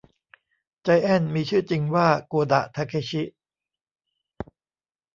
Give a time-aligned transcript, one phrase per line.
[0.83, 3.23] ไจแอนท์มีชื่อจริงว่าโกดะ ทาเคชิ